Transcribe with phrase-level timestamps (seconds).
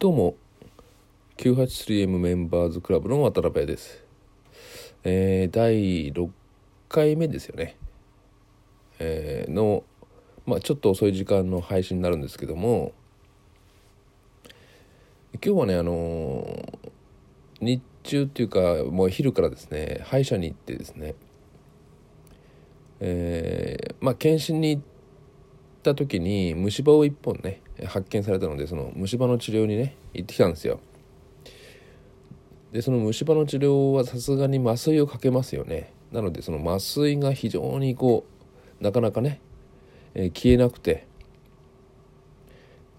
[0.00, 0.34] どうも
[1.36, 4.02] 983M メンバーズクラブの渡辺です、
[5.04, 6.30] えー第6
[6.88, 7.76] 回目ですよね、
[8.98, 9.84] えーの、
[10.46, 12.92] まあ、ちょっと遅い時間の配信になるんですけども
[15.34, 16.90] 今日はねあのー
[17.60, 21.14] 日中っていうかもう昼からですね歯医者に行ってですね
[23.00, 24.82] えーまあ検診に行っ
[25.82, 30.80] た時に虫歯を1本ね発見されたのでその虫歯の治療にね行ってきたんですよ。
[32.72, 35.92] でその虫歯の治療はさすがに麻酔をかけますよね。
[36.12, 38.24] なのでその麻酔が非常にこ
[38.80, 39.40] うなかなかね、
[40.14, 41.08] えー消えなくて。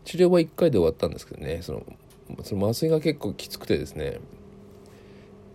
[0.03, 1.85] 治療は1回で終わったんですけどねその
[2.43, 4.19] その麻酔が結構きつくてですね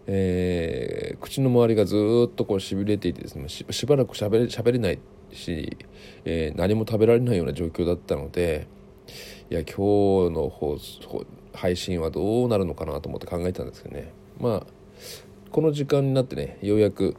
[0.06, 1.96] えー口の周りがず
[2.28, 5.00] っとこうしびれていてですねししばらくしゃべれしゃべれない
[5.32, 5.76] し、
[6.24, 8.68] えー何も食べられないような状況だったので
[9.50, 14.66] いや今日の放送配信はどうなるのかなと思って考えたんですけどねまあ
[15.50, 17.16] この時間になってねようやく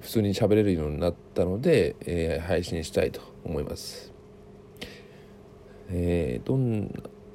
[0.00, 4.12] 普通に喋れるようになったので、えー配信したいと思います。
[5.90, 6.86] えーどん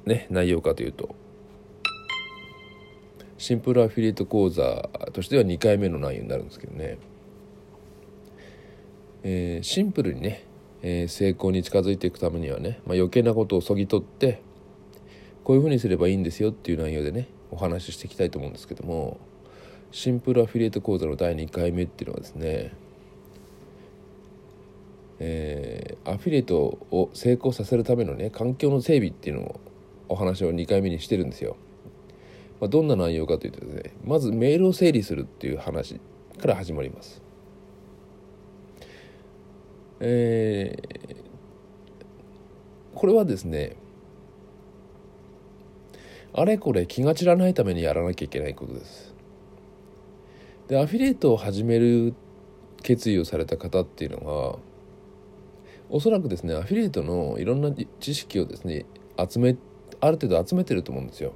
[0.04, 1.14] な、ね、内容かというと
[3.38, 6.98] シンプルアフィリエイト講座としては2回目の内容になるんですけどね、
[9.22, 10.44] えーシンプルにね、
[10.82, 14.42] えー成功に近づいていくためにはね、まあ、余計なことをそぎ取って
[15.44, 19.18] こういうふうにすればいいんですよっていう内容でねお話ししていきたいと思うんですけども
[19.92, 22.74] シンプルアフィリエイト講座の第2回目っていうのはですね、
[25.20, 29.60] えーアフィリエイトを成功させるためのね環境の整備っていうのを
[30.08, 31.56] お話を2回目にしてるんですよ。
[32.60, 36.00] まあ、どんな内容かというとですねまずメールを整理するっていう話
[36.38, 37.25] から始まります。
[40.00, 41.26] えー
[42.96, 43.76] これはですね
[46.32, 49.14] あれこれ気が散らないためにやらなきゃいけないことです。
[50.68, 52.14] でアフィリエイトを始める
[52.82, 54.58] 決意をされた方っていうのは
[55.90, 57.70] おそらくですねアフィリエイトのいろんな
[58.00, 58.86] 知識をですね
[59.18, 59.56] 集め
[60.00, 61.32] ある程度集めてると思うんですよ。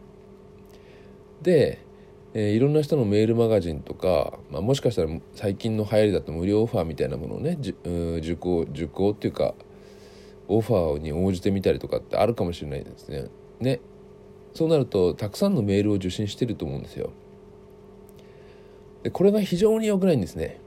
[1.43, 1.85] で、
[2.33, 9.55] えーいろんな人のメールマガジンとか、まあ、もしかしたら最近の流行りだと無料オファーみたいなものをねじうー受講受講っていうか
[10.47, 13.27] オファーに応じてみたりとかってあるかもしれないですね。
[13.61, 13.81] ね
[14.55, 17.11] そうなるとたくさんのメールを受信してると思うんですよ。
[19.03, 20.61] でこれが非常に良くないんですね。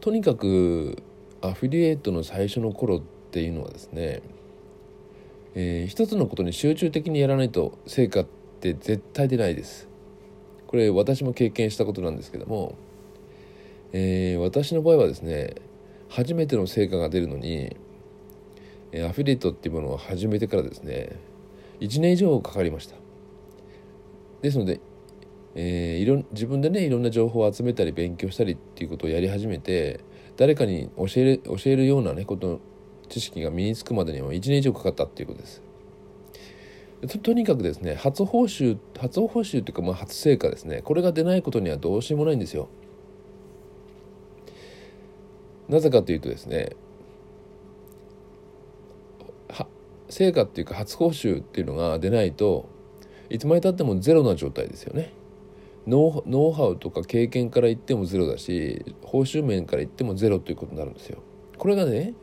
[0.00, 1.02] とにかく
[1.40, 3.00] アフィリエイトの最初の頃っ
[3.30, 4.22] ていうのはですね、
[5.54, 9.88] えー一つのことに集中的にやらないと成果って絶対出ないです。
[10.70, 12.76] これ私も経験したことなんですけども、
[13.92, 15.56] えー私の場合はですね
[16.08, 17.76] 初めての成果が出るのに
[18.94, 21.18] アフィリエイトっていうものを始めてからですね
[21.80, 22.94] 1年以上かかりました
[24.42, 24.80] ですので、
[25.56, 30.00] えーいろ自分でねいろんな情報を集めたり勉強したりっていうことをやり始めて
[30.36, 32.60] 誰かに教える教えるようなねこと
[33.08, 35.62] 知識が身につくまでには1年以上かかったっていうことです
[37.22, 40.82] とにかくですね初報酬初報酬っていうかまあ初成果ですね。
[40.82, 42.68] これが出ないことにはどうしようもないんですよ。
[45.68, 46.76] なぜかというとですね
[50.10, 52.68] 成果っていうか初報酬っていうのが出ないと
[53.30, 55.12] いつまでたってもゼロな状態ですよね。
[55.86, 61.22] ノウハウとか経験から言ってもゼロだし報酬面から言ってもゼロということになるんですよ。
[61.56, 62.14] これがね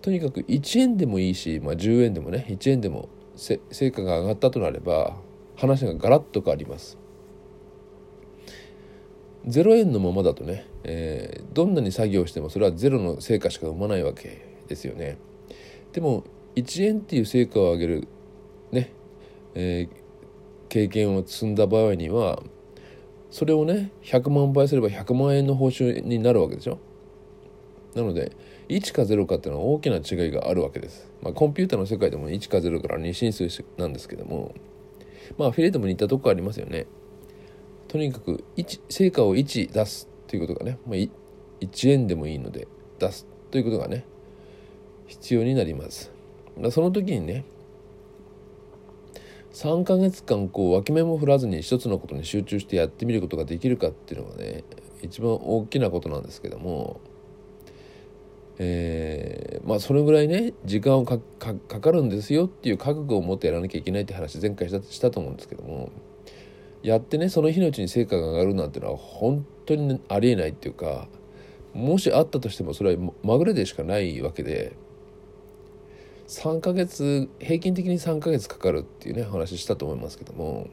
[0.00, 5.16] とにかく1円でもいいし、まあ、10円でもね1円でも成果が上がったとなれば
[5.56, 6.98] 話がガラッと変わります。
[9.46, 15.18] 0円のままだとね、えーどんなに作業してもそれはゼロの成果しか生まないわけですよね。
[15.92, 16.24] でも
[16.56, 18.08] 1円っていう成果を上げる
[18.72, 18.92] ね、
[19.54, 20.04] えー
[20.68, 22.42] 経験を積んだ場合には
[23.30, 26.78] それをね100万倍すれば100万円の報酬になるわけでしょ。
[27.94, 28.32] なので
[28.68, 34.54] 1か0かっていうのは大きな違いがあるわけです、まあ、コンピューターの世界でも1か0から2進数なんですけども。
[35.38, 36.86] まあフィリエイトも似たとこありますよね。
[37.88, 42.66] とにかく1成果を1出すということがね、まあ、1円でもいいので
[42.98, 44.04] 出すということがね
[45.06, 46.10] 必要になります。
[46.70, 47.44] その時にね
[49.52, 54.64] 3ヶ月間こう脇目も振らずに一つのことに集中してやってみることができるかっていうのがね
[55.02, 57.00] 一番大きなことなんですけども。
[58.58, 65.90] えーまあそれぐらいね時間をかかるんですよっていう覚悟を持ってやらなきゃいけないって話前回したと思うんですけども
[66.82, 71.08] やってねその日のうちに成果が上がるなんてのは本当にありえないっていうか
[71.72, 74.76] もしあったとしてもそれはまぐれでしかないわけで
[76.28, 80.68] 3ヶ月平均的に3ヶ月かかるっていうね話したと思いますけども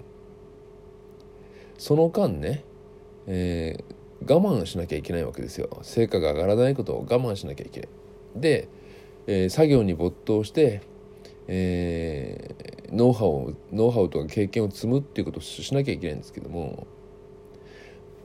[1.77, 2.63] その間ね、
[3.27, 3.83] えー、
[4.27, 5.79] 我慢しなきゃいけないわけですよ。
[5.81, 7.89] 成果が上がらないことを我慢しなきゃいけない。
[8.35, 8.69] で、
[9.27, 10.81] えー、作業に没頭して、
[11.47, 16.87] えー、ノウハウをノウハウとか経験を積むっていうことをしなきゃいけないんですけども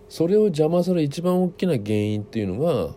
[0.09, 2.95] それを邪魔する一番大きな原因っていうのが、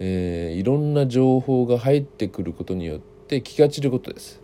[0.00, 4.40] えー、いろんな情報が入ってくることによってって気が散ることです。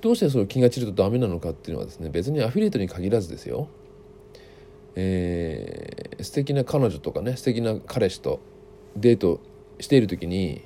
[0.00, 3.68] どうしてその気が散るとダメなのかっていうのはですね別にアフィリエイトに限らずですよ。
[5.00, 8.40] えー、素敵な彼女とかね素敵な彼氏と
[8.96, 9.40] デート
[9.78, 10.62] している時に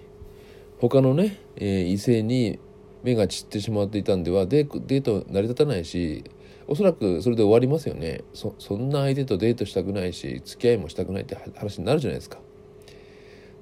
[0.79, 2.58] 他のね、えー、異性に
[3.02, 6.25] 目が散ってしまっていたんではデート成り立たないし
[6.67, 8.23] おそらくそれで終わりますよね。
[8.32, 12.38] そそんな相手とデートしたくないし付き合いもしたくないって話になるじゃないですか。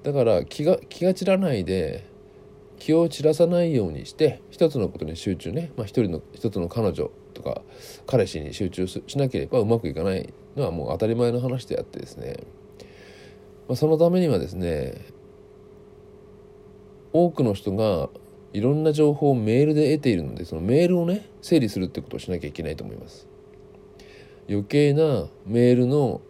[0.05, 2.05] だから気が気が散らないで
[2.81, 7.62] 気を散らさないようにして一つのことに集中ね、まあ、一人の一つの彼女とか
[8.06, 12.38] 彼氏に集中しなければうまくいかないのはもう当たり前の話であってですね、
[13.69, 15.05] まあ、そのためにはですね
[17.12, 18.09] 多くの人が
[18.53, 23.29] いろんな情報をメールで得ているのでそのメールをね整理するってことをしなきゃいけないと思います。
[24.49, 26.23] 余計なメールの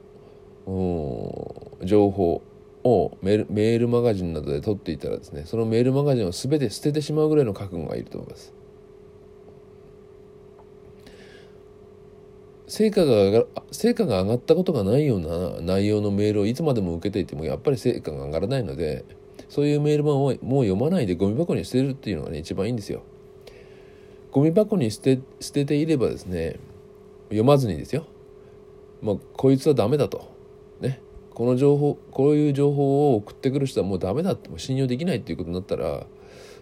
[1.84, 2.42] 情報
[2.84, 8.54] をメールメールマガジンなどで取っていたらですねそのメールマガジンを全て捨ててしまうぐらいの覚悟がいると思います。
[12.70, 19.04] 成果が上が成果が上がったことがないような内容のメールをいつまでも受けていてもやっぱり成果が上がらないので
[19.48, 20.34] そういうメールももう
[20.64, 23.02] 読まないでゴミ箱に捨てるっていうのがね一番いいんですよ。
[24.30, 26.60] ゴミ箱に捨て捨てていればですね
[27.24, 28.06] 読まずにですよ。
[29.02, 30.39] まあこいつはダメだと。
[31.40, 36.04] この情報こういう情報を送ってくる人はもうダメだっても信用できないっていうことになったら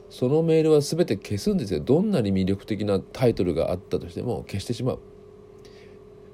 [0.09, 1.81] そのメールは全て消すんですよ。
[1.81, 4.99] どんなに魅力的なタイトルがあったとしても消してしまう。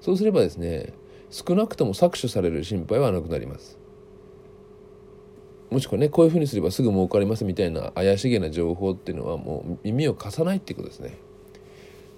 [0.03, 0.93] そうすればですね
[1.31, 3.79] 少なくとも搾取される心配はなくなります。
[5.71, 11.17] もしくはねこういうふうにすればすぐ儲かりますみたいな怪しげな情報っていうのはもう耳を貸さないっていうことですね。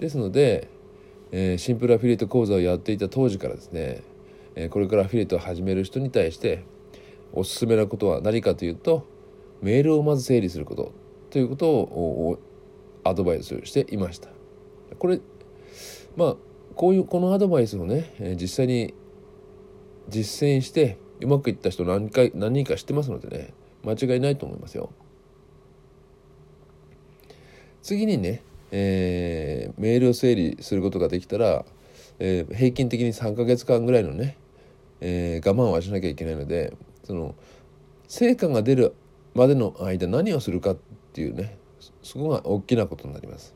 [0.01, 0.67] ですので、
[1.31, 4.03] えー、シンプルアフィリエイト講座をやっていた当時からですね
[4.57, 6.65] えこれからアフィリエイトを始める人に対して
[7.33, 9.07] おすすめなことは何かというと
[9.61, 10.93] メールをまず整理すること
[11.31, 12.39] ということを
[13.05, 14.31] アドバイスしていました。
[14.99, 15.21] これ
[16.17, 16.37] まあ
[16.75, 18.95] こういうこのアドバイスをね実際に
[20.09, 23.55] 実践してうまくいった人何回何人か知ってますのでね
[23.85, 24.91] 間違いないと思いますよ。
[27.83, 28.43] 次にね、
[28.73, 31.65] えー、メールを整理することができたら、
[32.19, 34.37] えー、平均的に3ヶ月間ぐらいのね
[35.01, 37.35] えー、我慢はしなきゃいけないのでその
[38.09, 38.95] 成果が出る
[39.35, 40.77] までの間何をするかっ
[41.13, 41.59] ていうね
[42.03, 43.55] そこが大きなことになります。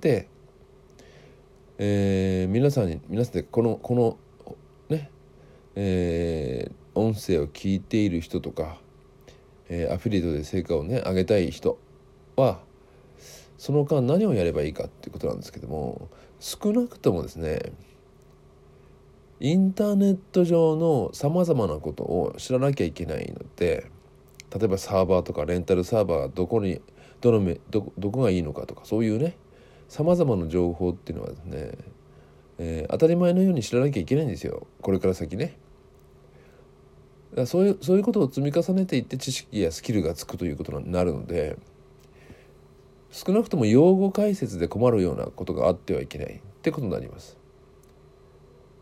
[0.00, 0.28] で、
[1.78, 4.18] えー、皆さんに皆さんでこのこの
[4.88, 5.10] ね、
[5.74, 8.78] えー、音声を聞いている人とか、
[9.68, 11.78] えー、アフィリエイトで成果をね上げたい人
[12.36, 12.60] は
[13.58, 16.08] その間何をやればいいかっていうことなんですけども
[16.38, 17.72] 少なくともですね
[19.40, 23.90] インターネット上のさまざまなことを知らなきゃいけないので
[24.54, 26.80] 例えばサーバーとかレンタルサーバーがどこに
[27.22, 29.36] どのどどこがいいのかとかそういうね
[29.88, 31.78] さまざまな情報っていうのはですね、
[32.58, 35.56] えー、当たり前のように知らなきゃいけないんですよこれから先ね。
[37.34, 41.56] だそういうそういうことを積み重ねていって知識やスキルがつくということになるので
[43.10, 47.39] 少なくとも用語解説で困るようなことがあってはいけないってことになります。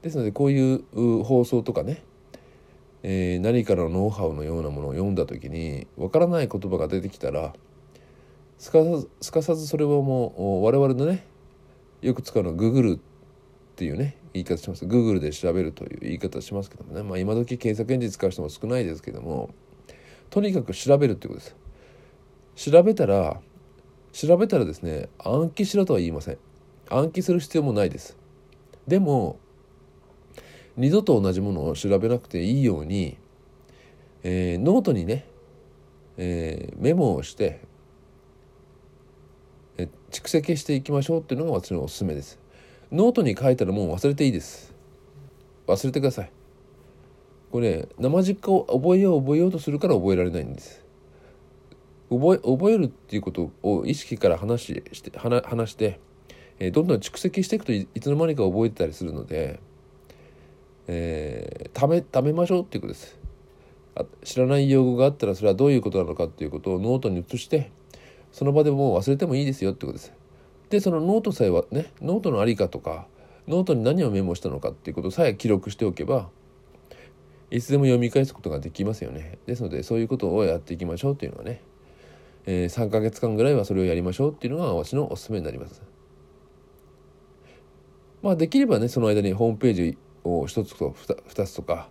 [0.02, 2.02] ですのでこういう放送とかね、
[3.02, 7.52] えー、何かのノウハウのようなものを読んだ時にわからない言葉が出てきたら
[8.58, 11.24] すかさずすかさずそれをもう我々のね
[12.02, 14.86] よく使うのはググるっていうね言い方します。
[14.86, 17.02] グーグルで調べるという言い方しますけどもね。
[17.02, 19.50] まあ今時検索エンジン使う人も少ないですけども
[20.30, 21.50] とにかく調べるっていうことで
[22.56, 22.70] す。
[22.70, 23.40] 調べたら
[24.12, 26.38] 調べたらですね暗記しろとは言いません。
[26.90, 28.16] 暗記する必要もないです。
[28.86, 29.38] でも
[30.78, 33.18] 二度と同じものを調べなくていいように、
[34.22, 35.26] えー、ノートにね、
[36.16, 37.60] えー、メモをして、
[39.76, 42.38] え蓄積していきましょうっていうのが私のおすすめです。
[42.92, 44.72] ノートに書いたらもう忘れていいです。
[45.66, 46.30] 忘れてください。
[47.50, 50.84] これ、ね、生実家を覚えよう覚えようとするから覚えられないんです。
[52.08, 55.98] 覚え覚えるっていうことを意識から話して話して、
[56.60, 59.60] えー、どんどん蓄積していくといつの間にか覚えてたりするので
[60.88, 63.18] えー、貯め貯めましょうっていうことです。
[64.24, 67.72] 知らない用語があったらそれはどういうことなのかっていうことをノートに移して
[68.32, 70.12] その場でもう忘れてもいいですよってことです。
[70.70, 73.06] でそのノートさえはねノートの在りかとか
[73.46, 76.28] ノートに何をメモしたのかっていうことさえ記録しておけば
[77.50, 79.38] いつでも読み返すことができますよね。
[79.46, 81.62] ですのでそういうことをやっていきましょうっていうのはね、
[82.46, 85.82] えー、3ヶ月間ぐらいはそれをやりましょうっていうのが私のおすすめになります。
[88.22, 91.88] まあできればねその間にホームページを1つと 2, つとか、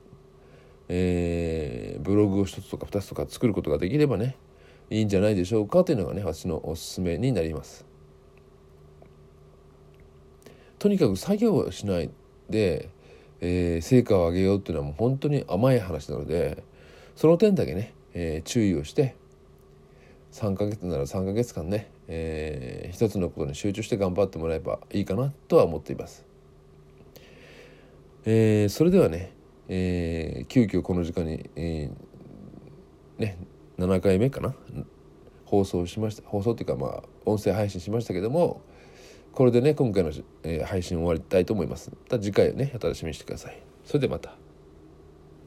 [0.90, 4.36] えー、ブログを1つとか2つとか作ることができればね
[4.90, 7.86] いいんじゃないでしょうかというのがね私のおすすめになります
[10.80, 12.12] とにかく作業をしない
[12.50, 12.90] で、
[13.42, 16.64] えー、成果を上げようっていうのはもう本当に甘い話なので
[17.16, 19.16] その点だけね、えー、注意をして
[20.32, 26.26] 3ヶ月なら3ヶ月間ね、えー、一つのことに集中して頑張ってもらえばいいかなとは思っています。
[28.30, 29.32] えー、それではね、
[29.70, 33.38] えー、急遽この時間に、えー、ね
[33.80, 34.54] 7回目かな？
[35.46, 38.62] 放送しました放送っていうかまあ音声配信しましたけども
[39.32, 40.12] これでね今回の、
[40.44, 42.20] えー、配信終わりたいと思いますまた。
[42.20, 43.64] 次回をねお楽しみにしてください。
[43.86, 44.47] それではまた。